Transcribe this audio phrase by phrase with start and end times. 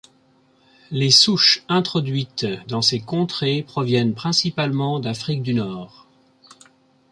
[0.89, 6.07] Les souches introduites dans ces contrées proviennent principalement d'Afrique du Nord.